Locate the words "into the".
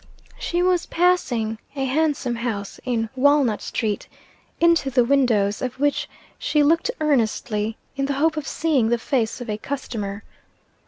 4.59-5.03